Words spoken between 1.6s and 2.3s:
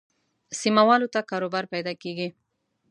پیدا کېږي.